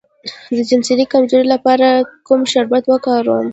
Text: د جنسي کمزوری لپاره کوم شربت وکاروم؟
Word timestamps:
د 0.55 0.57
جنسي 0.69 1.05
کمزوری 1.13 1.45
لپاره 1.53 1.87
کوم 2.27 2.41
شربت 2.51 2.83
وکاروم؟ 2.87 3.47